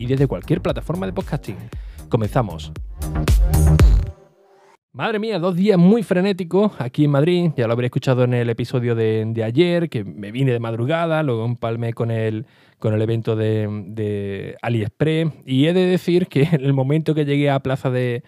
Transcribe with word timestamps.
y 0.00 0.06
desde 0.06 0.26
cualquier 0.26 0.62
plataforma 0.62 1.06
de 1.06 1.12
podcasting. 1.12 1.56
Comenzamos. 2.08 2.72
Madre 4.92 5.20
mía, 5.20 5.38
dos 5.38 5.54
días 5.54 5.78
muy 5.78 6.02
frenéticos 6.02 6.72
aquí 6.80 7.04
en 7.04 7.12
Madrid. 7.12 7.50
Ya 7.56 7.66
lo 7.66 7.74
habréis 7.74 7.90
escuchado 7.90 8.24
en 8.24 8.34
el 8.34 8.50
episodio 8.50 8.96
de, 8.96 9.40
ayer, 9.44 9.88
que 9.88 10.02
me 10.02 10.32
vine 10.32 10.52
de 10.52 10.58
madrugada, 10.58 11.22
luego 11.22 11.44
empalmé 11.44 11.92
con 11.92 12.10
el, 12.10 12.46
con 12.78 12.94
el 12.94 13.02
evento 13.02 13.36
de, 13.36 14.56
AliExpress. 14.62 15.32
Y 15.44 15.66
he 15.66 15.74
de 15.74 15.86
decir 15.86 16.26
que 16.26 16.42
en 16.50 16.64
el 16.64 16.72
momento 16.72 17.14
que 17.14 17.26
llegué 17.26 17.50
a 17.50 17.60
Plaza 17.60 17.90
de, 17.90 18.24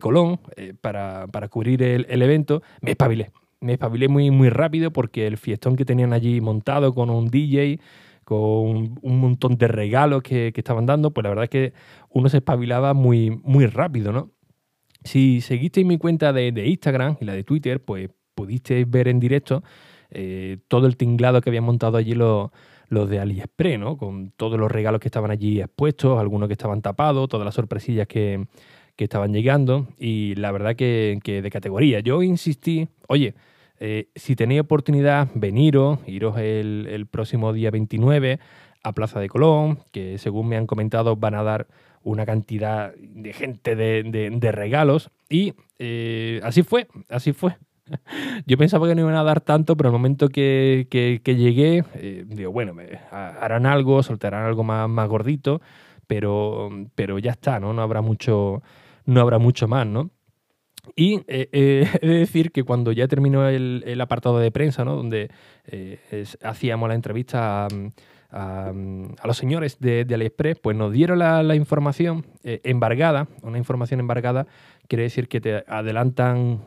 Colón 0.00 0.38
eh, 0.56 0.74
para, 0.80 1.28
cubrir 1.50 1.82
el, 1.82 2.22
evento, 2.22 2.62
me 2.80 2.92
espabilé. 2.92 3.30
Me 3.60 3.72
espabilé 3.72 4.08
muy, 4.08 4.30
muy 4.30 4.48
rápido 4.48 4.92
porque 4.92 5.26
el 5.26 5.36
fiestón 5.36 5.76
que 5.76 5.84
tenían 5.84 6.12
allí 6.12 6.40
montado 6.40 6.94
con 6.94 7.10
un 7.10 7.28
DJ, 7.28 7.80
con 8.26 8.98
un 9.02 9.20
montón 9.20 9.56
de 9.56 9.68
regalos 9.68 10.20
que, 10.24 10.52
estaban 10.52 10.84
dando, 10.84 11.12
pues 11.12 11.22
la 11.22 11.28
verdad 11.28 11.44
es 11.44 11.50
que 11.50 11.72
uno 12.10 12.28
se 12.28 12.38
espabilaba 12.38 12.92
muy, 12.92 13.30
muy 13.30 13.66
rápido, 13.66 14.10
¿no? 14.10 14.32
Si 15.04 15.40
seguisteis 15.40 15.86
mi 15.86 15.96
cuenta 15.96 16.32
de, 16.32 16.48
Instagram 16.66 17.18
y 17.20 17.24
la 17.24 17.34
de 17.34 17.44
Twitter, 17.44 17.84
pues 17.84 18.10
pudisteis 18.34 18.90
ver 18.90 19.06
en 19.06 19.20
directo 19.20 19.62
eh, 20.10 20.58
todo 20.66 20.88
el 20.88 20.96
tinglado 20.96 21.40
que 21.40 21.50
habían 21.50 21.62
montado 21.62 21.98
allí 21.98 22.14
los, 22.14 22.50
los 22.88 23.08
de 23.08 23.20
AliExpress, 23.20 23.78
¿no? 23.78 23.96
Con 23.96 24.32
todos 24.32 24.58
los 24.58 24.72
regalos 24.72 25.00
que 25.00 25.06
estaban 25.06 25.30
allí 25.30 25.60
expuestos, 25.60 26.18
algunos 26.18 26.48
que 26.48 26.54
estaban 26.54 26.82
tapados, 26.82 27.28
todas 27.28 27.44
las 27.44 27.54
sorpresillas 27.54 28.08
que, 28.08 28.48
estaban 28.98 29.32
llegando 29.32 29.86
y 29.98 30.34
la 30.34 30.50
verdad 30.50 30.74
que, 30.74 31.20
que 31.22 31.42
de 31.42 31.50
categoría. 31.50 32.00
Yo 32.00 32.24
insistí, 32.24 32.88
oye, 33.06 33.34
eh, 33.78 34.08
si 34.14 34.36
tenéis 34.36 34.62
oportunidad, 34.62 35.28
veniros, 35.34 35.98
iros 36.06 36.38
el, 36.38 37.06
próximo 37.10 37.52
día 37.52 37.70
29 37.70 38.38
a 38.82 38.92
Plaza 38.92 39.20
de 39.20 39.28
Colón, 39.28 39.80
que 39.92 40.18
según 40.18 40.48
me 40.48 40.56
han 40.56 40.66
comentado 40.66 41.16
van 41.16 41.34
a 41.34 41.42
dar 41.42 41.66
una 42.02 42.24
cantidad 42.24 42.94
de 42.94 43.32
gente 43.32 43.76
de, 43.76 44.52
regalos. 44.52 45.10
Y 45.28 45.54
eh, 45.78 46.40
así 46.44 46.62
fue, 46.62 46.86
así 47.08 47.32
fue. 47.32 47.56
Yo 48.46 48.56
pensaba 48.56 48.88
que 48.88 48.94
no 48.94 49.02
iban 49.02 49.14
a 49.14 49.24
dar 49.24 49.40
tanto, 49.40 49.76
pero 49.76 49.88
al 49.88 49.92
momento 49.92 50.28
que, 50.28 50.86
llegué, 51.24 51.84
eh, 51.94 52.24
digo, 52.26 52.52
bueno, 52.52 52.74
harán 53.10 53.66
algo, 53.66 54.02
soltarán 54.02 54.44
algo 54.44 54.64
más, 54.64 54.88
más 54.88 55.08
gordito, 55.08 55.60
pero, 56.06 56.70
pero 56.94 57.18
ya 57.18 57.32
está, 57.32 57.60
¿no? 57.60 57.72
No 57.72 57.82
habrá 57.82 58.00
mucho, 58.00 58.62
no 59.04 59.20
habrá 59.20 59.38
mucho 59.38 59.68
más, 59.68 59.86
¿no? 59.86 60.10
Y 60.94 61.16
eh, 61.26 61.48
eh, 61.52 61.88
he 62.02 62.06
de 62.06 62.18
decir 62.18 62.52
que 62.52 62.62
cuando 62.62 62.92
ya 62.92 63.08
terminó 63.08 63.48
el, 63.48 64.00
apartado 64.00 64.38
de 64.38 64.50
prensa, 64.50 64.84
¿no? 64.84 64.96
donde 64.96 65.30
eh, 65.66 65.98
hacíamos 66.42 66.88
la 66.88 66.94
entrevista 66.94 67.66
a, 68.30 68.72
los 69.24 69.36
señores 69.36 69.78
de, 69.80 70.06
AliExpress, 70.12 70.58
pues 70.58 70.76
nos 70.76 70.92
dieron 70.92 71.18
la, 71.18 71.54
información 71.54 72.26
embargada. 72.42 73.28
Una 73.42 73.58
información 73.58 74.00
embargada 74.00 74.46
quiere 74.88 75.04
decir 75.04 75.28
que 75.28 75.40
te 75.40 75.64
adelantan 75.66 76.60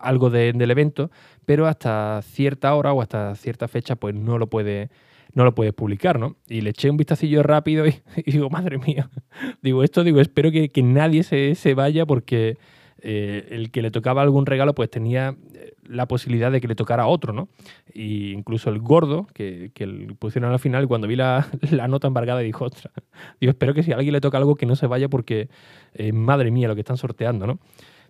algo 0.00 0.30
del 0.30 0.70
evento, 0.70 1.10
pero 1.46 1.66
hasta 1.66 2.20
cierta 2.22 2.74
hora 2.74 2.92
o 2.92 3.00
hasta 3.00 3.34
cierta 3.36 3.68
fecha, 3.68 3.96
pues 3.96 4.14
no 4.14 4.38
lo 4.38 4.48
puede 4.48 4.90
no 5.34 5.44
lo 5.44 5.54
puedes 5.54 5.72
publicar, 5.72 6.18
¿no? 6.18 6.36
Y 6.48 6.60
le 6.60 6.70
eché 6.70 6.90
un 6.90 6.96
vistacillo 6.96 7.42
rápido 7.42 7.86
y, 7.86 7.94
digo, 8.26 8.50
madre 8.50 8.78
mía, 8.78 9.10
digo, 9.62 9.82
esto, 9.82 10.04
digo, 10.04 10.20
espero 10.20 10.50
que, 10.50 10.70
nadie 10.82 11.22
se, 11.22 11.54
se, 11.54 11.74
vaya 11.74 12.06
porque 12.06 12.58
eh, 13.02 13.48
el 13.50 13.70
que 13.70 13.82
le 13.82 13.90
tocaba 13.90 14.22
algún 14.22 14.46
regalo 14.46 14.74
pues 14.74 14.90
tenía 14.90 15.36
eh, 15.54 15.72
la 15.84 16.06
posibilidad 16.06 16.52
de 16.52 16.60
que 16.60 16.68
le 16.68 16.74
tocara 16.74 17.06
otro, 17.06 17.32
¿no? 17.32 17.48
Y 17.92 18.32
incluso 18.32 18.70
el 18.70 18.78
gordo, 18.80 19.26
que, 19.32 19.70
que 19.74 19.86
pusieron 20.18 20.52
al 20.52 20.58
final, 20.58 20.86
cuando 20.86 21.06
vi 21.06 21.16
la, 21.16 21.46
nota 21.88 22.08
embargada, 22.08 22.40
dijo, 22.40 22.66
ostras, 22.66 22.92
digo, 23.40 23.50
espero 23.50 23.74
que 23.74 23.82
si 23.82 23.92
a 23.92 23.96
alguien 23.96 24.12
le 24.12 24.20
toca 24.20 24.38
algo 24.38 24.54
que 24.54 24.66
no 24.66 24.76
se 24.76 24.86
vaya 24.86 25.08
porque, 25.08 25.48
eh, 25.94 26.12
madre 26.12 26.50
mía, 26.50 26.68
lo 26.68 26.74
que 26.74 26.82
están 26.82 26.96
sorteando, 26.96 27.46
¿no? 27.46 27.58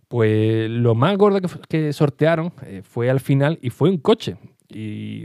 Pues 0.08 0.68
lo 0.68 0.96
más 0.96 1.16
gordo 1.16 1.40
que, 1.68 1.92
sortearon 1.92 2.52
fue 2.82 3.10
al 3.10 3.20
final 3.20 3.60
y 3.62 3.70
fue 3.70 3.90
un 3.90 3.98
coche. 3.98 4.36
Y 4.68 5.24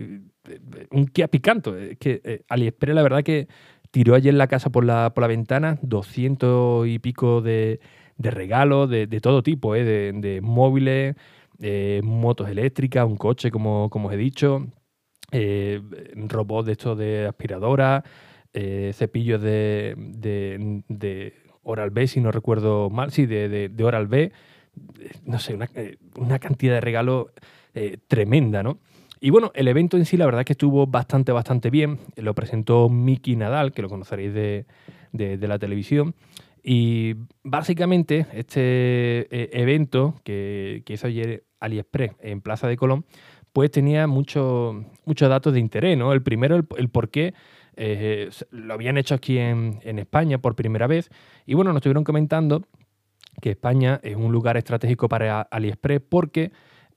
un 0.91 1.07
Kia 1.11 1.27
Picanto. 1.27 1.73
que 1.99 2.43
AliExpress 2.47 2.93
la 2.93 3.01
verdad 3.01 3.23
que 3.23 3.47
tiró 3.89 4.13
ayer 4.13 4.33
la 4.33 4.47
casa 4.47 4.69
por 4.69 4.83
la, 4.83 5.13
por 5.13 5.21
la 5.21 5.27
ventana 5.27 5.79
200 5.81 6.85
y 6.85 6.99
pico 6.99 7.41
de 7.41 7.79
de 8.17 8.31
regalos 8.31 8.89
de, 8.89 9.07
todo 9.21 9.43
tipo, 9.43 9.75
¿eh? 9.75 9.83
de, 9.83 10.41
móviles, 10.41 11.15
motos 12.03 12.49
eléctricas, 12.49 13.05
un 13.05 13.17
coche, 13.17 13.51
como, 13.51 13.89
como 13.89 14.07
os 14.07 14.13
he 14.13 14.17
dicho, 14.17 14.67
eh, 15.31 15.81
robots 16.15 16.67
de 16.67 16.71
estos 16.73 16.97
de 16.97 17.27
aspiradora, 17.27 18.03
eh, 18.53 18.91
cepillos 18.93 19.41
de, 19.41 19.95
de, 20.87 21.33
Oral 21.63 21.89
B, 21.89 22.07
si 22.07 22.21
no 22.21 22.31
recuerdo 22.31 22.89
mal, 22.89 23.11
sí, 23.11 23.25
de, 23.25 23.71
Oral 23.83 24.07
B, 24.07 24.31
no 25.25 25.39
sé, 25.39 25.57
una, 26.15 26.39
cantidad 26.39 26.75
de 26.75 26.81
regalos 26.81 27.27
tremenda, 28.07 28.63
¿no? 28.63 28.79
Y 29.19 29.31
bueno, 29.31 29.51
el 29.55 29.67
evento 29.67 29.97
en 29.97 30.05
sí, 30.05 30.17
la 30.17 30.25
verdad 30.25 30.41
es 30.41 30.45
que 30.45 30.53
estuvo 30.53 30.85
bastante, 30.85 31.31
bastante 31.31 31.69
bien. 31.69 31.99
Lo 32.15 32.35
presentó 32.35 32.89
Miki 32.89 33.35
Nadal, 33.35 33.71
que 33.71 33.81
lo 33.81 33.89
conoceréis 33.89 34.33
de, 34.33 34.65
de 35.13 35.47
la 35.47 35.57
televisión. 35.57 36.13
Y 36.67 37.13
básicamente 37.43 38.25
este 38.33 39.27
eh, 39.29 39.49
evento 39.53 40.15
que, 40.23 40.83
hizo 40.87 41.05
ayer 41.05 41.43
AliExpress 41.59 42.13
en 42.21 42.41
Plaza 42.41 42.67
de 42.67 42.75
Colón, 42.75 43.05
pues 43.53 43.69
tenía 43.69 44.07
muchos 44.07 44.83
datos 45.05 45.53
de 45.53 45.59
interés, 45.59 45.95
¿no? 45.95 46.11
El 46.11 46.23
primero, 46.23 46.55
el, 46.55 46.89
por 46.89 47.11
qué 47.11 47.35
eh, 47.75 48.31
lo 48.49 48.73
habían 48.73 48.97
hecho 48.97 49.13
aquí 49.13 49.37
en, 49.37 49.79
España 49.83 50.39
por 50.39 50.55
primera 50.55 50.87
vez. 50.87 51.11
Y 51.45 51.53
bueno, 51.53 51.71
nos 51.71 51.81
estuvieron 51.81 52.03
comentando 52.03 52.63
que 53.41 53.51
España 53.51 53.99
es 54.01 54.15
un 54.15 54.31
lugar 54.31 54.57
estratégico 54.57 55.07
para 55.07 55.41
AliExpress 55.41 56.01
porque 56.09 56.51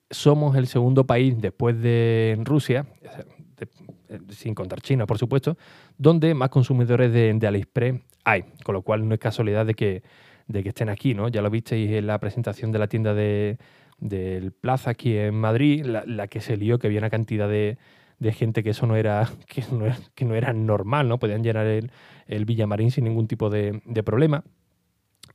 somos 0.08 0.56
el 0.56 0.66
segundo 0.66 1.06
país 1.06 1.38
después 1.38 1.78
de 1.78 2.40
Rusia, 2.42 2.86
sin 4.30 4.54
contar 4.54 4.80
China, 4.80 5.04
por 5.04 5.18
supuesto, 5.18 5.58
donde 5.98 6.32
más 6.32 6.48
consumidores 6.48 7.12
de, 7.12 7.34
de 7.34 7.46
AliExpress 7.46 8.00
con 8.64 8.74
lo 8.74 8.82
cual 8.82 9.08
no 9.08 9.14
es 9.14 9.20
casualidad 9.20 9.66
de 9.66 9.74
que, 9.74 10.02
de 10.46 10.62
que 10.62 10.70
estén 10.70 10.88
aquí, 10.88 11.14
¿no? 11.14 11.28
Ya 11.28 11.42
lo 11.42 11.50
visteis 11.50 11.90
en 11.90 12.06
la 12.06 12.18
presentación 12.18 12.72
de 12.72 12.78
la 12.78 12.86
tienda 12.86 13.14
de, 13.14 13.58
del 13.98 14.52
Plaza 14.52 14.90
aquí 14.90 15.16
en 15.16 15.34
Madrid, 15.34 15.84
la, 15.84 16.28
que 16.28 16.40
se 16.40 16.56
lió, 16.56 16.78
que 16.78 16.86
había 16.86 16.98
una 16.98 17.10
cantidad 17.10 17.48
de, 17.48 17.78
gente 18.32 18.62
que 18.62 18.70
eso 18.70 18.86
no 18.86 18.96
era, 18.96 19.28
que 19.46 19.62
no 19.72 19.86
que 20.14 20.24
no 20.24 20.34
era 20.34 20.52
normal, 20.52 21.08
¿no? 21.08 21.18
Podían 21.18 21.42
llenar 21.42 21.66
el, 21.66 21.90
el 22.26 22.44
Villamarín 22.44 22.90
sin 22.90 23.04
ningún 23.04 23.26
tipo 23.26 23.50
de, 23.50 23.80
problema. 24.04 24.44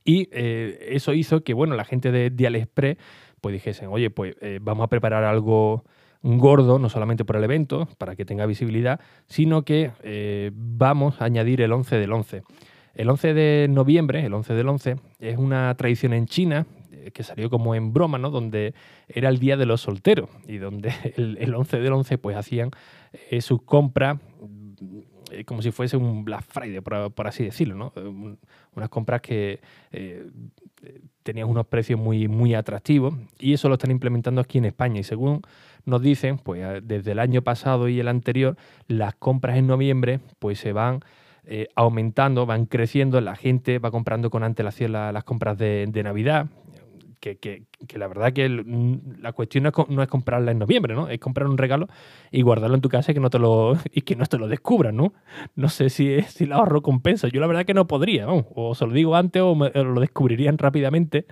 Y 0.05 0.27
eh, 0.31 0.89
eso 0.89 1.13
hizo 1.13 1.43
que, 1.43 1.53
bueno, 1.53 1.75
la 1.75 1.85
gente 1.85 2.11
de, 2.11 2.29
de 2.29 2.47
AliExpress 2.47 2.97
pues 3.43 3.51
dijesen, 3.51 3.89
oye, 3.89 4.09
pues 4.09 4.35
eh, 4.39 4.59
vamos 4.61 4.85
a 4.85 4.87
preparar 4.87 5.25
algo 5.25 5.83
gordo, 6.23 6.79
no 6.79 6.87
solamente 6.87 7.25
por 7.25 7.35
el 7.35 7.43
evento, 7.43 7.89
para 7.97 8.15
que 8.15 8.23
tenga 8.23 8.45
visibilidad, 8.45 9.01
sino 9.27 9.63
que 9.63 9.91
eh, 10.01 10.51
vamos 10.53 11.21
a 11.21 11.25
añadir 11.25 11.59
el 11.59 11.73
11 11.73 11.97
del 11.97 12.13
11. 12.13 12.43
El 12.93 13.09
11 13.09 13.33
de 13.33 13.67
noviembre, 13.69 14.25
el 14.25 14.33
11 14.33 14.53
del 14.53 14.69
11, 14.69 14.95
es 15.19 15.37
una 15.37 15.73
tradición 15.75 16.13
en 16.13 16.27
China 16.27 16.67
eh, 16.91 17.11
que 17.11 17.23
salió 17.23 17.49
como 17.49 17.73
en 17.73 17.91
broma, 17.91 18.17
¿no? 18.17 18.29
Donde 18.29 18.73
era 19.07 19.29
el 19.29 19.39
día 19.39 19.57
de 19.57 19.65
los 19.65 19.81
solteros 19.81 20.29
y 20.47 20.57
donde 20.57 20.93
el, 21.17 21.53
11 21.53 21.79
del 21.79 21.93
11 21.93 22.17
pues 22.19 22.37
hacían 22.37 22.71
eh, 23.29 23.41
sus 23.41 23.63
compras 23.63 24.19
eh, 25.31 25.43
como 25.45 25.63
si 25.63 25.71
fuese 25.71 25.97
un 25.97 26.23
Black 26.23 26.43
Friday, 26.47 26.81
por, 26.81 27.27
así 27.27 27.43
decirlo, 27.43 27.75
¿no? 27.75 27.93
unas 28.75 28.89
compras 28.89 29.21
que 29.21 29.59
tenían 31.23 31.47
unos 31.47 31.65
precios 31.65 31.99
muy, 31.99 32.27
muy 32.27 32.53
atractivos 32.53 33.15
y 33.39 33.53
eso 33.53 33.67
lo 33.67 33.75
están 33.75 33.89
implementando 33.89 34.41
aquí 34.41 34.59
en 34.59 34.65
España 34.65 34.99
y 34.99 35.03
según 35.03 35.41
nos 35.85 36.03
dicen, 36.03 36.37
pues 36.37 36.83
desde 36.83 37.13
el 37.13 37.19
año 37.19 37.41
pasado 37.41 37.89
y 37.89 37.99
el 37.99 38.09
anterior, 38.09 38.57
las 38.87 39.15
compras 39.15 39.57
en 39.57 39.65
noviembre 39.65 40.19
pues 40.37 40.59
se 40.59 40.71
van 40.71 40.99
eh, 41.45 41.67
aumentando, 41.75 42.45
van 42.45 42.65
creciendo, 42.65 43.19
la 43.19 43.35
gente 43.35 43.77
va 43.77 43.91
comprando 43.91 44.29
con 44.29 44.43
antelación 44.43 44.93
las 44.93 45.23
compras 45.25 45.57
de, 45.57 46.01
Navidad, 46.03 46.47
que, 47.19 47.63
la 47.95 48.07
verdad 48.07 48.31
que 48.31 48.47
la 48.47 49.33
cuestión 49.33 49.63
no 49.89 50.01
es, 50.01 50.07
comprarla 50.07 50.51
en 50.51 50.59
noviembre, 50.59 50.95
¿no? 50.95 51.09
Es 51.09 51.19
comprar 51.19 51.47
un 51.47 51.57
regalo 51.57 51.87
y 52.31 52.43
guardarlo 52.43 52.75
en 52.75 52.81
tu 52.81 52.87
casa 52.87 53.11
y 53.11 53.15
que 53.15 53.19
no 53.19 53.29
te 53.29 53.39
lo, 53.39 53.77
y 53.91 54.01
que 54.01 54.15
no 54.15 54.25
te 54.25 54.37
lo 54.37 54.47
descubran, 54.47 54.95
¿no? 54.95 55.13
No 55.55 55.67
sé 55.67 55.89
si, 55.89 56.21
si 56.21 56.45
el 56.45 56.53
ahorro 56.53 56.81
compensa. 56.81 57.27
Yo 57.27 57.41
la 57.41 57.47
verdad 57.47 57.65
que 57.65 57.73
no 57.73 57.87
podría, 57.87 58.25
¿no? 58.25 58.47
O 58.55 58.73
se 58.73 58.85
lo 58.85 58.93
digo 58.93 59.15
antes 59.15 59.41
o, 59.41 59.53
lo 59.55 59.99
descubrirían 59.99 60.57
rápidamente. 60.57 61.25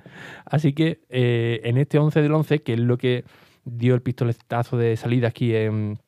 Así 0.45 0.73
que 0.73 0.99
eh, 1.09 1.61
en 1.63 1.77
este 1.77 1.99
11 1.99 2.21
del 2.21 2.33
11, 2.33 2.63
que 2.63 2.73
es 2.73 2.79
lo 2.79 2.97
que 2.97 3.23
dio 3.63 3.95
el 3.95 4.01
pistoletazo 4.01 4.77
de 4.77 4.97
salida 4.97 5.29
aquí 5.29 5.55
en, 5.55 5.99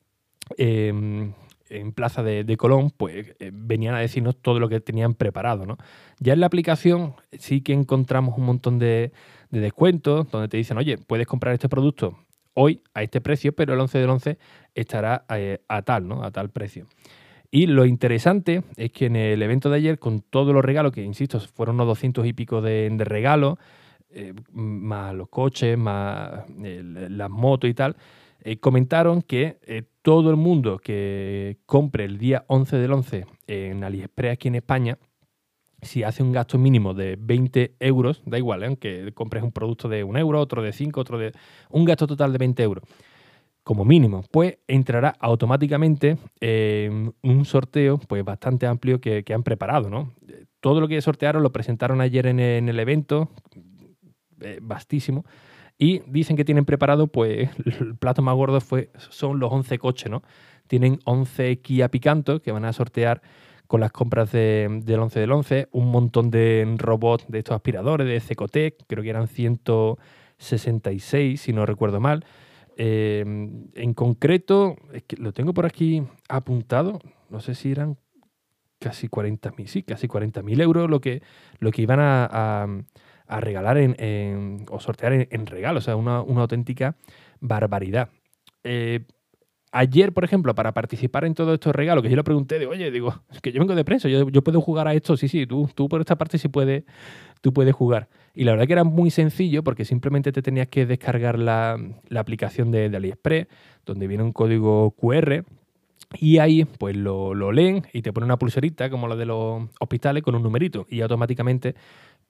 en 0.58 1.34
en 1.74 1.92
Plaza 1.92 2.22
de, 2.22 2.56
Colón, 2.56 2.90
pues 2.90 3.34
eh, 3.38 3.50
venían 3.52 3.94
a 3.94 3.98
decirnos 3.98 4.36
todo 4.36 4.60
lo 4.60 4.68
que 4.68 4.80
tenían 4.80 5.14
preparado. 5.14 5.66
¿no? 5.66 5.76
Ya 6.20 6.32
en 6.32 6.40
la 6.40 6.46
aplicación 6.46 7.14
sí 7.32 7.60
que 7.60 7.72
encontramos 7.72 8.38
un 8.38 8.44
montón 8.44 8.78
de, 8.78 9.12
descuentos 9.50 10.30
donde 10.30 10.48
te 10.48 10.56
dicen, 10.56 10.78
oye, 10.78 10.98
puedes 10.98 11.26
comprar 11.26 11.54
este 11.54 11.68
producto 11.68 12.18
hoy 12.54 12.82
a 12.92 13.02
este 13.02 13.20
precio, 13.20 13.52
pero 13.54 13.74
el 13.74 13.80
11 13.80 13.98
del 13.98 14.10
11 14.10 14.38
estará 14.74 15.24
eh, 15.30 15.60
a, 15.68 15.82
tal, 15.82 16.08
¿no? 16.08 16.24
A 16.24 16.30
tal 16.30 16.50
precio. 16.50 16.86
Y 17.50 17.66
lo 17.66 17.84
interesante 17.84 18.64
es 18.76 18.90
que 18.90 19.06
en 19.06 19.16
el 19.16 19.42
evento 19.42 19.70
de 19.70 19.76
ayer, 19.76 19.98
con 19.98 20.20
todos 20.20 20.52
los 20.52 20.64
regalos, 20.64 20.92
que 20.92 21.02
insisto, 21.02 21.38
fueron 21.40 21.76
unos 21.76 21.86
200 21.88 22.26
y 22.26 22.32
pico 22.32 22.60
de, 22.60 22.92
regalos, 22.98 23.58
eh, 24.10 24.34
más 24.52 25.14
los 25.14 25.28
coches, 25.28 25.78
más 25.78 26.44
las 26.58 27.30
motos 27.30 27.70
y 27.70 27.74
tal, 27.74 27.96
eh, 28.46 28.58
comentaron 28.58 29.22
que 29.22 29.58
eh, 29.62 29.84
todo 30.02 30.28
el 30.28 30.36
mundo 30.36 30.78
que 30.78 31.56
compre 31.64 32.04
el 32.04 32.18
día 32.18 32.44
11 32.48 32.76
del 32.76 32.92
11 32.92 33.26
en 33.46 33.82
AliExpress 33.82 34.34
aquí 34.34 34.48
en 34.48 34.56
España, 34.56 34.98
si 35.80 36.02
hace 36.02 36.22
un 36.22 36.30
gasto 36.30 36.58
mínimo 36.58 36.92
de 36.92 37.16
20 37.18 37.76
euros, 37.80 38.22
da 38.26 38.36
igual, 38.36 38.62
¿eh? 38.62 38.66
aunque 38.66 39.12
compres 39.14 39.42
un 39.42 39.50
producto 39.50 39.88
de 39.88 40.04
un 40.04 40.18
euro, 40.18 40.40
otro 40.40 40.62
de 40.62 40.74
5, 40.74 41.00
otro 41.00 41.18
de... 41.18 41.32
un 41.70 41.86
gasto 41.86 42.06
total 42.06 42.32
de 42.32 42.38
20 42.38 42.62
euros, 42.62 42.84
como 43.62 43.86
mínimo, 43.86 44.22
pues 44.30 44.58
entrará 44.68 45.14
automáticamente 45.20 46.18
en 46.40 47.14
un 47.22 47.44
sorteo 47.46 47.96
pues 47.96 48.22
bastante 48.26 48.66
amplio 48.66 49.00
que, 49.00 49.24
han 49.34 49.42
preparado, 49.42 49.88
¿no? 49.88 50.12
Todo 50.60 50.82
lo 50.82 50.88
que 50.88 51.00
sortearon 51.00 51.42
lo 51.42 51.50
presentaron 51.50 52.02
ayer 52.02 52.26
en, 52.26 52.40
el 52.40 52.78
evento, 52.78 53.30
vastísimo, 54.60 55.24
y 55.78 56.00
dicen 56.06 56.36
que 56.36 56.44
tienen 56.44 56.64
preparado, 56.64 57.08
pues 57.08 57.50
el 57.80 57.96
plato 57.96 58.22
más 58.22 58.34
gordo 58.34 58.60
fue, 58.60 58.90
son 58.96 59.40
los 59.40 59.52
11 59.52 59.78
coches, 59.78 60.10
¿no? 60.10 60.22
Tienen 60.66 60.98
11 61.04 61.60
Kia 61.60 61.90
Picanto 61.90 62.40
que 62.40 62.50
van 62.52 62.64
a 62.64 62.72
sortear 62.72 63.20
con 63.66 63.80
las 63.80 63.92
compras 63.92 64.32
de, 64.32 64.80
del 64.84 65.00
11 65.00 65.20
del 65.20 65.32
11, 65.32 65.68
un 65.72 65.90
montón 65.90 66.30
de 66.30 66.74
robots 66.78 67.26
de 67.28 67.38
estos 67.38 67.56
aspiradores 67.56 68.06
de 68.06 68.20
Cecotec, 68.20 68.84
creo 68.86 69.02
que 69.02 69.10
eran 69.10 69.26
166, 69.26 71.40
si 71.40 71.52
no 71.52 71.66
recuerdo 71.66 71.98
mal. 71.98 72.24
Eh, 72.76 73.24
en 73.74 73.94
concreto, 73.94 74.76
es 74.92 75.02
que 75.04 75.16
lo 75.16 75.32
tengo 75.32 75.54
por 75.54 75.64
aquí 75.66 76.02
apuntado, 76.28 77.00
no 77.30 77.40
sé 77.40 77.54
si 77.54 77.72
eran 77.72 77.96
casi 78.78 79.08
40.000, 79.08 79.66
sí, 79.66 79.82
casi 79.82 80.06
40.000 80.08 80.60
euros 80.60 80.90
lo 80.90 81.00
que, 81.00 81.22
lo 81.58 81.70
que 81.70 81.80
iban 81.82 82.00
a 82.00 82.66
regalar 83.28 83.78
en, 83.78 84.66
o 84.70 84.80
sortear 84.80 85.26
en, 85.30 85.46
regalo, 85.46 85.78
o 85.78 85.82
sea, 85.82 85.96
una, 85.96 86.16
auténtica 86.16 86.96
barbaridad. 87.40 88.10
Eh, 88.62 89.00
ayer, 89.72 90.12
por 90.12 90.24
ejemplo, 90.24 90.54
para 90.54 90.72
participar 90.72 91.24
en 91.24 91.34
todos 91.34 91.54
estos 91.54 91.74
regalos, 91.74 92.02
que 92.02 92.10
yo 92.10 92.16
le 92.16 92.24
pregunté, 92.24 92.58
de, 92.58 92.66
oye, 92.66 92.90
digo, 92.90 93.22
es 93.30 93.40
que 93.40 93.52
yo 93.52 93.60
vengo 93.60 93.74
de 93.74 93.84
prensa, 93.84 94.08
yo, 94.08 94.26
puedo 94.42 94.60
jugar 94.60 94.88
a 94.88 94.94
esto, 94.94 95.16
sí, 95.16 95.28
sí, 95.28 95.46
tú, 95.46 95.68
tú 95.74 95.88
por 95.88 96.00
esta 96.00 96.16
parte 96.16 96.38
sí 96.38 96.48
puedes, 96.48 96.84
tú 97.40 97.52
puedes 97.52 97.74
jugar. 97.74 98.08
Y 98.34 98.44
la 98.44 98.52
verdad 98.52 98.66
que 98.66 98.72
era 98.72 98.84
muy 98.84 99.10
sencillo 99.10 99.62
porque 99.62 99.84
simplemente 99.84 100.32
te 100.32 100.42
tenías 100.42 100.68
que 100.68 100.86
descargar 100.86 101.38
la, 101.38 101.78
aplicación 102.16 102.70
de, 102.70 102.86
AliExpress, 102.86 103.46
donde 103.86 104.06
viene 104.06 104.24
un 104.24 104.32
código 104.32 104.92
QR, 104.92 105.44
y 106.18 106.38
ahí 106.38 106.64
pues 106.64 106.96
lo, 106.96 107.34
lo, 107.34 107.52
leen 107.52 107.86
y 107.92 108.02
te 108.02 108.12
ponen 108.12 108.26
una 108.26 108.38
pulserita 108.38 108.90
como 108.90 109.08
la 109.08 109.16
de 109.16 109.26
los 109.26 109.62
hospitales 109.80 110.22
con 110.22 110.34
un 110.34 110.42
numerito 110.42 110.86
y 110.88 111.00
automáticamente 111.00 111.74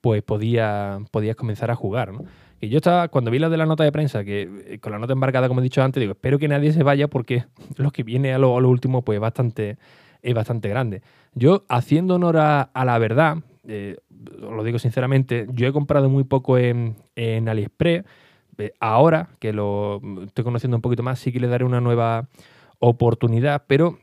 pues 0.01 0.21
podía, 0.21 0.99
podías 1.11 1.35
comenzar 1.35 1.71
a 1.71 1.75
jugar. 1.75 2.11
Y 2.61 2.69
yo 2.69 2.77
estaba, 2.77 3.07
cuando 3.07 3.31
vi 3.31 3.39
la 3.39 3.49
de 3.49 3.57
la 3.57 3.65
nota 3.65 3.83
de 3.83 3.91
prensa, 3.91 4.23
que 4.23 4.49
eh, 4.67 4.79
con 4.79 4.91
la 4.91 4.99
nota 4.99 5.13
embarcada, 5.13 5.47
como 5.47 5.61
he 5.61 5.63
dicho 5.63 5.81
antes, 5.81 5.99
digo, 5.99 6.13
espero 6.13 6.37
que 6.39 6.47
nadie 6.47 6.71
se 6.73 6.83
vaya 6.83 7.07
porque 7.07 7.45
lo 7.77 7.91
que 7.91 8.03
viene 8.03 8.33
a 8.33 8.37
lo, 8.37 8.53
último 8.55 9.03
pues 9.03 9.19
bastante, 9.19 9.77
es 10.21 10.33
bastante 10.33 10.69
grande. 10.69 11.01
Yo, 11.33 11.65
haciendo 11.69 12.15
honor 12.15 12.37
a, 12.37 12.69
la 12.73 12.97
verdad, 12.99 13.37
eh, 13.67 13.97
lo 14.39 14.63
digo 14.63 14.79
sinceramente, 14.79 15.47
yo 15.51 15.67
he 15.67 15.73
comprado 15.73 16.07
muy 16.09 16.23
poco 16.23 16.57
en, 16.57 16.95
en 17.15 17.49
AliExpress. 17.49 18.05
Eh, 18.57 18.73
ahora 18.79 19.29
que 19.39 19.51
lo 19.51 19.99
estoy 20.23 20.43
conociendo 20.45 20.77
un 20.77 20.81
poquito 20.81 21.03
más, 21.03 21.19
sí 21.19 21.31
que 21.31 21.39
le 21.39 21.47
daré 21.47 21.65
una 21.65 21.81
nueva 21.81 22.29
oportunidad, 22.79 23.63
pero 23.67 23.99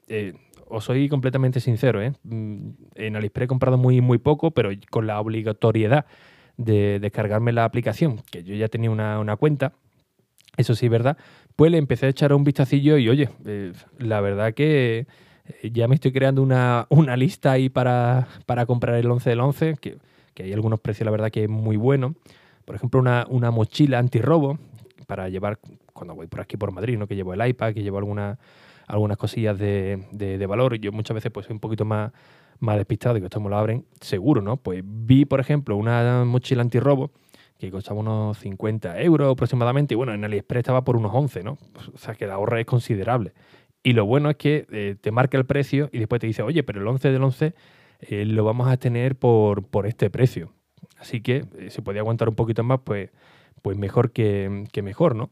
os 0.72 0.84
soy 0.84 1.08
completamente 1.08 1.60
sincero, 1.60 2.02
¿eh? 2.02 2.12
Mm, 2.24 2.70
en 2.94 3.16
Aliexpress 3.16 3.44
he 3.44 3.48
comprado 3.48 3.76
muy, 3.76 4.00
muy 4.00 4.18
poco, 4.18 4.52
pero 4.52 4.70
con 4.90 5.06
la 5.06 5.20
obligatoriedad 5.20 6.06
de 6.56 6.98
descargarme 6.98 7.52
la 7.52 7.64
aplicación, 7.64 8.22
que 8.30 8.42
yo 8.42 8.54
ya 8.54 8.68
tenía 8.68 8.90
una, 8.90 9.36
cuenta, 9.36 9.72
eso 10.56 10.74
sí 10.74 10.88
verdad, 10.88 11.16
pues 11.56 11.70
le 11.70 11.78
empecé 11.78 12.06
a 12.06 12.08
echar 12.08 12.32
un 12.32 12.44
vistacillo 12.44 12.96
y 12.96 13.08
oye, 13.08 13.28
eh, 13.44 13.72
la 13.98 14.20
verdad 14.20 14.54
que 14.54 15.06
eh, 15.62 15.70
ya 15.72 15.88
me 15.88 15.94
estoy 15.94 16.12
creando 16.12 16.42
una, 16.42 16.86
lista 17.16 17.52
ahí 17.52 17.68
para, 17.68 18.26
comprar 18.66 18.96
el 18.96 19.10
11 19.10 19.30
del 19.30 19.40
11, 19.40 19.76
que, 19.80 19.98
que, 20.34 20.44
hay 20.44 20.52
algunos 20.52 20.80
precios, 20.80 21.04
la 21.04 21.10
verdad 21.10 21.30
que 21.30 21.44
es 21.44 21.50
muy 21.50 21.76
bueno. 21.76 22.14
Por 22.64 22.76
ejemplo, 22.76 23.00
una, 23.00 23.26
una 23.28 23.50
mochila 23.50 23.98
antirrobo 23.98 24.58
para 25.06 25.28
llevar 25.28 25.58
cuando 25.92 26.14
voy 26.14 26.26
por 26.26 26.40
aquí 26.40 26.56
por 26.56 26.72
Madrid, 26.72 26.98
¿no? 26.98 27.06
que 27.06 27.16
llevo 27.16 27.34
el 27.34 27.46
iPad, 27.46 27.74
que 27.74 27.82
llevo 27.82 27.98
alguna 27.98 28.38
algunas 28.86 29.16
cosillas 29.16 29.58
de, 29.58 30.06
de, 30.12 30.46
valor. 30.46 30.76
Yo 30.76 30.92
muchas 30.92 31.14
veces 31.14 31.30
pues 31.32 31.46
soy 31.46 31.54
un 31.54 31.60
poquito 31.60 31.84
más, 31.84 32.12
más 32.58 32.76
despistado, 32.76 33.14
digo, 33.14 33.26
esto 33.26 33.40
me 33.40 33.48
lo 33.48 33.56
abren 33.56 33.86
seguro, 34.00 34.42
¿no? 34.42 34.56
Pues 34.56 34.82
vi, 34.84 35.24
por 35.24 35.40
ejemplo, 35.40 35.76
una 35.76 36.24
mochila 36.24 36.62
antirrobo 36.62 37.10
que 37.58 37.70
costaba 37.70 38.00
unos 38.00 38.38
50 38.38 39.00
euros 39.02 39.32
aproximadamente, 39.32 39.94
y 39.94 39.96
bueno, 39.96 40.12
en 40.12 40.24
AliExpress 40.24 40.60
estaba 40.60 40.84
por 40.84 40.96
unos 40.96 41.12
11, 41.14 41.42
¿no? 41.44 41.58
O 41.94 41.98
sea, 41.98 42.14
que 42.14 42.26
la 42.26 42.34
ahorra 42.34 42.60
es 42.60 42.66
considerable. 42.66 43.32
Y 43.84 43.92
lo 43.92 44.04
bueno 44.04 44.30
es 44.30 44.36
que 44.36 44.66
eh, 44.70 44.96
te 45.00 45.10
marca 45.10 45.38
el 45.38 45.46
precio 45.46 45.88
y 45.92 45.98
después 45.98 46.20
te 46.20 46.26
dice, 46.26 46.42
oye, 46.42 46.62
pero 46.62 46.80
el 46.80 46.86
11 46.86 47.10
del 47.10 47.22
11 47.22 47.54
eh, 48.00 48.24
lo 48.26 48.44
vamos 48.44 48.68
a 48.68 48.76
tener 48.76 49.16
por, 49.16 49.64
por 49.66 49.86
este 49.86 50.10
precio. 50.10 50.52
Así 50.98 51.20
que 51.20 51.44
eh, 51.58 51.70
si 51.70 51.82
podía 51.82 52.00
aguantar 52.00 52.28
un 52.28 52.34
poquito 52.34 52.62
más, 52.64 52.80
pues, 52.84 53.10
pues 53.62 53.76
mejor 53.76 54.12
que 54.12 54.82
mejor, 54.82 55.14
¿no? 55.14 55.30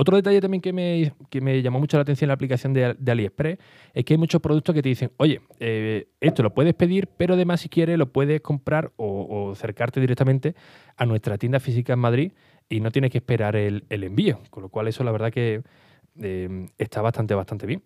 Otro 0.00 0.14
detalle 0.14 0.40
también 0.40 0.60
que 0.60 0.72
me, 0.72 1.12
me, 1.42 1.60
llamó 1.60 1.80
mucho 1.80 1.96
la 1.96 2.02
atención 2.02 2.26
en 2.26 2.28
la 2.28 2.34
aplicación 2.34 2.72
de, 2.72 2.96
AliExpress 3.04 3.58
es 3.92 4.04
que 4.04 4.14
hay 4.14 4.18
muchos 4.18 4.40
productos 4.40 4.72
que 4.72 4.80
te 4.80 4.88
dicen, 4.88 5.10
oye, 5.16 5.40
eh, 5.58 6.06
esto 6.20 6.44
lo 6.44 6.54
puedes 6.54 6.72
pedir, 6.74 7.08
pero 7.16 7.34
además 7.34 7.62
si 7.62 7.68
quieres 7.68 7.98
lo 7.98 8.12
puedes 8.12 8.40
comprar 8.40 8.92
o, 8.94 9.50
acercarte 9.50 10.00
directamente 10.00 10.54
a 10.96 11.04
nuestra 11.04 11.36
tienda 11.36 11.58
física 11.58 11.94
en 11.94 11.98
Madrid 11.98 12.32
y 12.68 12.78
no 12.78 12.92
tienes 12.92 13.10
que 13.10 13.18
esperar 13.18 13.56
el, 13.56 13.86
envío. 13.90 14.38
Con 14.50 14.62
lo 14.62 14.68
cual 14.68 14.86
eso 14.86 15.02
la 15.02 15.10
verdad 15.10 15.32
que 15.32 15.62
eh, 16.20 16.68
está 16.78 17.02
bastante, 17.02 17.34
bastante 17.34 17.66
bien. 17.66 17.82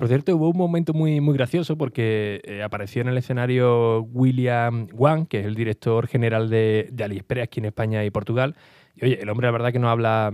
Por 0.00 0.08
cierto, 0.08 0.34
hubo 0.34 0.48
un 0.48 0.56
momento 0.56 0.94
muy, 0.94 1.20
muy 1.20 1.34
gracioso 1.34 1.76
porque 1.76 2.40
eh, 2.44 2.62
apareció 2.62 3.02
en 3.02 3.08
el 3.08 3.18
escenario 3.18 4.00
William 4.00 4.88
Wang, 4.94 5.26
que 5.26 5.40
es 5.40 5.44
el 5.44 5.54
director 5.54 6.06
general 6.06 6.48
de, 6.48 6.90
AliExpress 6.98 7.44
aquí 7.44 7.60
en 7.60 7.66
España 7.66 8.02
y 8.02 8.10
Portugal, 8.10 8.56
y 8.96 9.04
oye, 9.04 9.20
el 9.20 9.28
hombre 9.28 9.46
la 9.48 9.50
verdad 9.50 9.72
que 9.72 9.78
no 9.78 9.90
habla, 9.90 10.32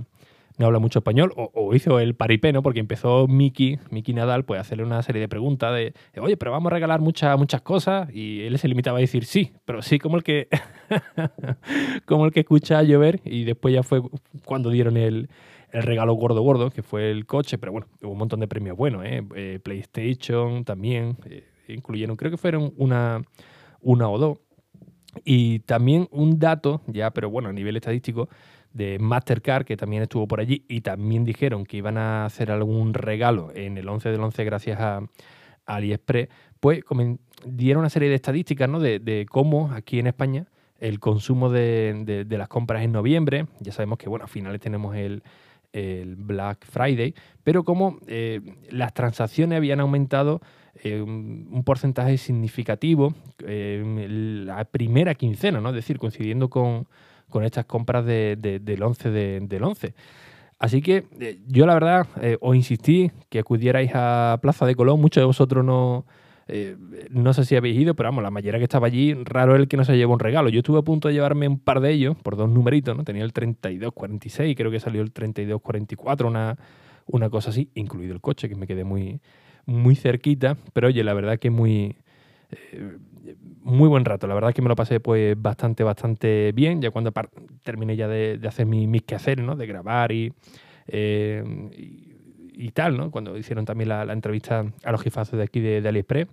no 0.57 0.67
habla 0.67 0.79
mucho 0.79 1.01
español, 1.01 1.33
o, 1.35 1.75
hizo 1.75 1.99
el 1.99 2.15
paripé, 2.15 2.53
¿no? 2.53 2.63
Porque 2.63 2.79
empezó 2.79 3.27
Miki, 3.27 3.81
Miki 3.91 4.15
Nadal, 4.15 4.45
pues 4.45 4.59
a 4.59 4.61
hacerle 4.61 4.85
una 4.85 5.03
serie 5.03 5.21
de 5.21 5.29
preguntas 5.29 5.75
de, 5.75 5.95
oye, 6.21 6.37
pero 6.37 6.53
vamos 6.53 6.71
a 6.71 6.75
regalar 6.75 7.01
muchas 7.01 7.37
muchas 7.37 7.63
cosas, 7.63 8.09
y 8.15 8.43
él 8.43 8.57
se 8.61 8.69
limitaba 8.69 8.99
a 8.99 9.01
decir 9.01 9.25
sí, 9.25 9.51
pero 9.65 9.83
sí 9.83 9.99
como 9.99 10.17
el 10.17 10.23
que 10.23 10.47
como 12.05 12.25
el 12.25 12.31
que 12.31 12.39
escucha 12.39 12.85
llover, 12.85 13.21
y 13.25 13.43
después 13.43 13.75
ya 13.75 13.83
fue 13.83 14.01
cuando 14.45 14.71
dieron 14.71 14.97
el, 14.97 15.29
regalo 15.73 16.15
gordo 16.15 16.43
gordo, 16.43 16.71
que 16.71 16.83
fue 16.83 17.11
el 17.11 17.27
coche, 17.27 17.59
pero 17.59 17.73
bueno, 17.73 17.87
hubo 18.03 18.13
un 18.13 18.19
montón 18.19 18.41
de 18.41 18.49
premios 18.49 18.77
buenos, 18.77 19.05
¿eh? 19.05 19.23
eh 19.35 19.61
PlayStation 19.63 20.65
también, 20.65 21.17
eh, 21.27 21.45
incluyeron, 21.69 22.17
creo 22.17 22.31
que 22.31 22.37
fueron 22.37 22.73
una, 22.77 23.23
una 23.81 24.09
o 24.09 24.19
dos. 24.19 24.39
Y 25.25 25.61
también 25.61 26.09
un 26.11 26.39
dato, 26.39 26.83
ya, 26.87 27.11
pero 27.11 27.31
bueno, 27.31 27.49
a 27.49 27.53
nivel 27.53 27.77
estadístico, 27.77 28.29
de 28.73 28.99
Mastercard, 28.99 29.65
que 29.65 29.77
también 29.77 30.03
estuvo 30.03 30.29
por 30.29 30.41
allí, 30.41 30.65
y 30.69 30.83
también 30.83 31.25
dijeron 31.25 31.65
que 31.65 31.79
iban 31.79 31.97
a 31.97 32.27
hacer 32.27 32.51
algún 32.51 32.93
regalo 32.93 33.51
en 33.55 33.79
el 33.79 33.89
11 33.89 34.11
del 34.11 34.21
11 34.21 34.45
gracias 34.45 34.79
a, 34.79 35.01
AliExpress, 35.65 36.29
pues 36.61 36.85
dieron 37.45 37.81
una 37.81 37.91
serie 37.91 38.09
de 38.09 38.15
estadísticas 38.15 38.69
¿no? 38.69 38.79
de, 38.79 39.27
cómo 39.29 39.73
aquí 39.73 39.99
en 39.99 40.07
España 40.07 40.47
el 40.79 41.01
consumo 41.01 41.51
de, 41.51 42.27
las 42.29 42.49
compras 42.49 42.83
en 42.83 42.93
noviembre, 42.93 43.47
ya 43.61 43.73
sabemos 43.73 43.99
que 43.99 44.09
bueno, 44.09 44.27
a 44.27 44.29
finales 44.29 44.61
tenemos 44.61 44.95
el, 44.95 45.23
Black 46.17 46.65
Friday, 46.65 47.15
pero 47.45 47.65
como 47.65 47.99
eh, 48.07 48.41
las 48.71 48.95
transacciones 48.95 49.57
habían 49.57 49.81
aumentado 49.81 50.41
eh, 50.83 51.01
un, 51.01 51.63
porcentaje 51.65 52.19
significativo 52.19 53.15
eh, 53.47 54.45
la 54.45 54.65
primera 54.65 55.15
quincena, 55.15 55.61
¿no? 55.61 55.71
Es 55.71 55.75
decir, 55.75 55.99
coincidiendo 55.99 56.49
con, 56.51 56.87
con 57.29 57.45
estas 57.45 57.65
compras 57.67 58.05
del 58.05 58.83
11 58.83 59.11
del 59.11 59.63
11. 59.63 59.95
Así 60.59 60.81
que 60.81 61.05
yo 61.47 61.67
la 61.67 61.75
verdad 61.75 62.07
os 62.41 62.57
insistí 62.57 63.11
que 63.29 63.41
acudierais 63.41 63.91
a 63.95 64.39
Plaza 64.41 64.65
de 64.65 64.75
Colón. 64.75 65.01
Muchos 65.01 65.21
de 65.21 65.27
vosotros 65.27 65.63
no, 65.63 66.07
eh, 66.49 66.77
no 67.11 67.33
sé 67.33 67.45
si 67.45 67.57
habéis 67.57 67.79
ido, 67.79 67.95
pero 67.95 68.09
vamos, 68.09 68.23
la 68.23 68.31
mayoría 68.31 68.59
que 68.59 68.65
estaba 68.65 68.87
allí, 68.87 69.15
raro 69.15 69.57
el 69.57 69.69
que 69.69 69.77
no 69.77 69.85
se 69.85 69.97
llevó 69.97 70.15
un 70.15 70.21
regalo. 70.21 70.49
Yo 70.49 70.59
estuve 70.61 70.79
a 70.79 70.83
punto 70.83 71.09
de 71.09 71.15
llevarme 71.15 71.49
un 71.49 71.59
par 71.59 71.81
de 71.81 71.93
ellos 71.93 72.17
por 72.17 72.37
dos 72.37 72.49
numeritos, 72.49 72.97
¿no? 72.97 73.05
Tenía 73.05 73.25
el 73.25 73.33
3246, 73.33 74.57
creo 74.57 74.71
que 74.71 74.81
salió 74.81 75.03
el 75.03 75.13
3244, 75.13 76.29
una, 76.29 76.57
una 77.07 77.31
cosa 77.31 77.51
así, 77.51 77.71
incluido 77.75 78.15
el 78.15 78.21
coche, 78.21 78.49
que 78.49 78.57
me 78.57 78.67
quedé 78.67 78.85
muy, 78.85 79.21
muy 79.65 79.97
cerquita. 79.97 80.57
Pero 80.73 80.89
oye, 80.89 81.03
la 81.05 81.15
verdad 81.15 81.39
que 81.39 81.51
muy 81.51 81.97
muy 83.63 83.89
buen 83.89 84.05
rato. 84.05 84.27
La 84.27 84.35
verdad 84.35 84.51
es 84.51 84.55
que 84.55 84.63
me 84.63 84.69
lo 84.69 84.77
pasé 84.77 85.01
pues 85.01 85.41
bastante, 85.41 85.83
bastante 85.83 86.53
bien. 86.53 86.81
Ya 86.81 86.91
cuando 86.91 87.13
terminé 87.63 87.97
ya 87.97 88.09
de, 88.09 88.41
hacer 88.47 88.67
mis, 88.67 89.03
quehaceres, 89.03 89.45
¿no? 89.45 89.57
De 89.57 89.67
grabar 89.67 90.13
eh, 90.13 90.31
y, 91.77 92.16
y, 92.57 92.71
tal, 92.71 92.97
¿no? 92.97 93.11
Cuando 93.11 93.37
hicieron 93.37 93.65
también 93.65 93.89
la, 93.89 94.13
entrevista 94.13 94.65
a 94.85 94.93
los 94.93 95.03
jefazos 95.03 95.39
de 95.39 95.45
aquí 95.45 95.61
de, 95.61 95.87
AliExpress, 95.87 96.29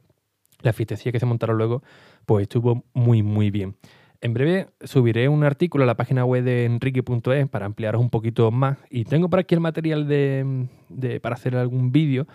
la 0.61 0.73
fiestecilla 0.73 1.11
que 1.11 1.19
se 1.19 1.25
montaron 1.25 1.57
luego, 1.57 1.83
pues 2.25 2.43
estuvo 2.43 2.83
muy, 2.93 3.21
muy 3.21 3.51
bien. 3.51 3.75
En 4.21 4.33
breve 4.33 4.67
subiré 4.81 5.27
un 5.27 5.43
artículo 5.43 5.83
a 5.83 5.87
la 5.87 5.95
página 5.95 6.23
web 6.23 6.43
de 6.43 6.65
enrique.es 6.65 7.49
para 7.49 7.65
ampliaros 7.65 8.01
un 8.01 8.09
poquito 8.09 8.51
más. 8.51 8.77
Y 8.89 9.03
tengo 9.03 9.29
por 9.29 9.39
aquí 9.39 9.53
el 9.53 9.61
material 9.61 10.07
de, 10.07 10.67
de 10.87 11.19
para 11.19 11.35
hacer 11.35 11.55
algún 11.57 11.91
vídeo 11.91 12.25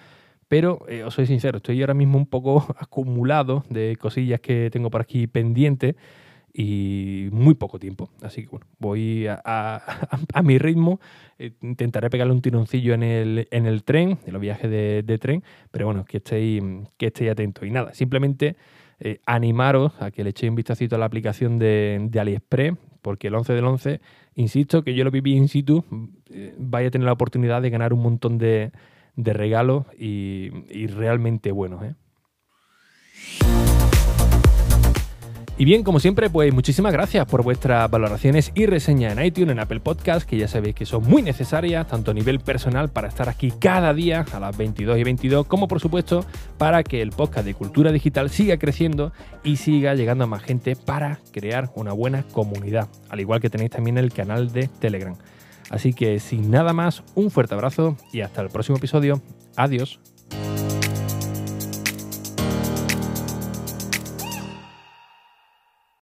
pero 0.48 0.80
eh, 0.88 1.04
os 1.04 1.14
soy 1.14 1.26
sincero, 1.26 1.58
estoy 1.58 1.80
ahora 1.82 1.94
mismo 1.94 2.18
un 2.18 2.26
poco 2.26 2.66
acumulado 2.78 3.64
de 3.68 3.96
cosillas 4.00 4.40
que 4.40 4.70
tengo 4.72 4.90
por 4.90 5.02
aquí 5.02 5.26
pendientes 5.26 5.94
y 6.58 7.28
muy 7.30 7.54
poco 7.54 7.78
tiempo. 7.78 8.10
Así 8.20 8.42
que 8.42 8.48
bueno, 8.48 8.66
voy 8.78 9.26
a, 9.28 10.42
mi 10.42 10.58
ritmo. 10.58 11.00
Eh, 11.38 11.52
intentaré 11.62 12.10
pegarle 12.10 12.32
un 12.32 12.42
tironcillo 12.42 12.94
en 12.94 13.04
el, 13.04 13.48
en 13.52 13.66
el 13.66 13.84
tren, 13.84 14.18
en 14.26 14.32
los 14.32 14.42
viajes 14.42 14.68
de, 14.70 15.18
tren, 15.20 15.44
pero 15.70 15.86
bueno, 15.86 16.04
que 16.04 16.16
estéis, 16.16 16.62
que 16.96 17.06
estéis 17.06 17.30
atentos. 17.30 17.64
Y 17.64 17.70
nada, 17.70 17.94
simplemente 17.94 18.56
eh, 18.98 19.20
animaros 19.24 19.92
a 20.00 20.10
que 20.10 20.24
le 20.24 20.30
echéis 20.30 20.50
un 20.50 20.56
vistacito 20.56 20.96
a 20.96 20.98
la 20.98 21.06
aplicación 21.06 21.58
de, 21.58 21.98
de 22.10 22.20
AliExpress, 22.20 22.74
porque 23.02 23.28
el 23.28 23.36
11 23.36 23.52
del 23.52 23.64
11, 23.64 24.00
insisto, 24.34 24.82
que 24.82 24.94
yo 24.94 25.04
lo 25.04 25.12
viví 25.12 25.36
in 25.36 25.46
situ, 25.46 25.84
vaya 26.58 26.88
a 26.88 26.90
tener 26.90 27.06
la 27.06 27.12
oportunidad 27.12 27.62
de 27.62 27.70
ganar 27.70 27.92
un 27.92 28.02
montón 28.02 28.36
de 28.36 28.72
de 29.18 29.32
regalo 29.32 29.84
y, 29.98 30.50
realmente 30.86 31.50
bueno 31.50 31.84
¿eh? 31.84 31.94
Y 35.60 35.64
bien, 35.64 35.82
como 35.82 35.98
siempre, 35.98 36.30
pues 36.30 36.54
muchísimas 36.54 36.92
gracias 36.92 37.26
por 37.26 37.42
vuestras 37.42 37.90
valoraciones 37.90 38.52
y 38.54 38.66
reseñas 38.66 39.18
en 39.18 39.24
iTunes, 39.24 39.50
en 39.50 39.58
Apple 39.58 39.80
Podcast, 39.80 40.24
que 40.24 40.38
ya 40.38 40.46
sabéis 40.46 40.76
que 40.76 40.86
son 40.86 41.02
muy 41.02 41.20
necesarias, 41.20 41.88
tanto 41.88 42.12
a 42.12 42.14
nivel 42.14 42.38
personal 42.38 42.90
para 42.90 43.08
estar 43.08 43.28
aquí 43.28 43.52
cada 43.58 43.92
día 43.92 44.24
a 44.32 44.38
las 44.38 44.56
22 44.56 44.98
y 44.98 45.02
22, 45.02 45.46
como 45.48 45.66
por 45.66 45.80
supuesto 45.80 46.24
para 46.58 46.84
que 46.84 47.02
el 47.02 47.10
podcast 47.10 47.44
de 47.44 47.54
Cultura 47.54 47.90
Digital 47.90 48.30
siga 48.30 48.56
creciendo 48.56 49.12
y 49.42 49.56
siga 49.56 49.96
llegando 49.96 50.22
a 50.22 50.26
más 50.28 50.44
gente 50.44 50.76
para 50.76 51.18
crear 51.32 51.72
una 51.74 51.92
buena 51.92 52.22
comunidad, 52.22 52.86
al 53.08 53.18
igual 53.18 53.40
que 53.40 53.50
tenéis 53.50 53.72
también 53.72 53.98
el 53.98 54.12
canal 54.12 54.52
de 54.52 54.68
Telegram. 54.68 55.16
Así 55.70 55.92
que 55.92 56.20
sin 56.20 56.52
nada 56.52 56.72
más, 56.72 57.02
un 57.16 57.32
fuerte 57.32 57.54
abrazo 57.54 57.96
y 58.12 58.20
hasta 58.20 58.42
el 58.42 58.50
próximo 58.50 58.78
episodio. 58.78 59.20
Adiós. 59.56 59.98